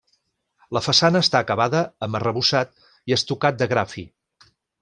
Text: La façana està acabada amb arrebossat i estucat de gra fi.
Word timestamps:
La 0.77 0.81
façana 0.85 1.21
està 1.25 1.41
acabada 1.45 1.83
amb 2.07 2.19
arrebossat 2.21 2.73
i 3.13 3.17
estucat 3.19 3.63
de 3.63 3.69
gra 3.75 3.85
fi. 3.95 4.09